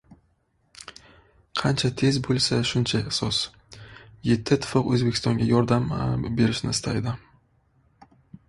«Qancha 1.59 1.91
tez 2.01 2.17
bo‘lsa, 2.29 2.59
shuncha 2.71 3.01
soz». 3.19 3.41
Yevroittifoq 4.31 4.91
O‘zbekistonga 4.95 5.51
yordam 5.53 5.89
berishni 6.41 6.75
istaydi 6.79 7.15